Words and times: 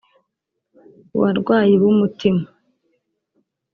Ku 1.07 1.15
barwayi 1.21 1.73
b’umutima 1.81 2.45